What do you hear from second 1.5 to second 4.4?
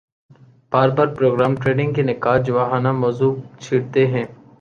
trading کے نقّاد جواخانہ موضوع چھیڑتے ہیں